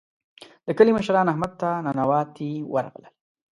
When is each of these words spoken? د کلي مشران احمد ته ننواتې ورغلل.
د 0.65 0.67
کلي 0.77 0.91
مشران 0.97 1.27
احمد 1.33 1.51
ته 1.61 1.69
ننواتې 1.85 2.51
ورغلل. 2.73 3.05